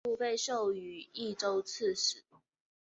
[0.03, 2.23] 吕护被授予冀州刺史。